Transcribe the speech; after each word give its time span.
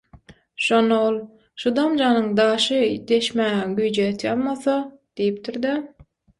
Şonda 0.67 0.95
ol 1.09 1.19
«Şu 1.63 1.73
damjanyň 1.81 2.33
daşy 2.41 2.89
deşmäge 3.13 3.61
güýji 3.77 4.09
ýetýän 4.09 4.45
bolsa…» 4.49 4.77
diýipdir-de 5.23 5.79